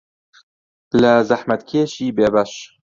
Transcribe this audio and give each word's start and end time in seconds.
لە 1.01 1.13
زەحمەتکێشی 1.29 2.15
بێبەش 2.17 2.51